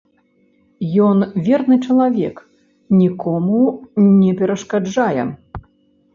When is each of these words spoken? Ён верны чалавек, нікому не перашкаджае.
Ён 1.07 1.17
верны 1.47 1.77
чалавек, 1.87 2.41
нікому 3.03 3.61
не 4.19 4.31
перашкаджае. 4.43 5.23